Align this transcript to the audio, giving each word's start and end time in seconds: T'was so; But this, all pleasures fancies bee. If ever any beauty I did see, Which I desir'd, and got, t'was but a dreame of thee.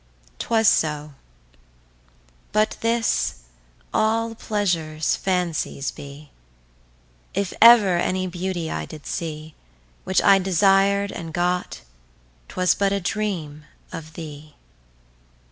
T'was 0.39 0.67
so; 0.67 1.13
But 2.53 2.75
this, 2.81 3.43
all 3.93 4.33
pleasures 4.33 5.15
fancies 5.15 5.91
bee. 5.91 6.31
If 7.35 7.53
ever 7.61 7.97
any 7.99 8.25
beauty 8.25 8.71
I 8.71 8.85
did 8.87 9.05
see, 9.05 9.53
Which 10.03 10.19
I 10.23 10.39
desir'd, 10.39 11.11
and 11.11 11.31
got, 11.31 11.81
t'was 12.49 12.73
but 12.73 12.91
a 12.91 12.99
dreame 12.99 13.65
of 13.91 14.13
thee. 14.13 14.55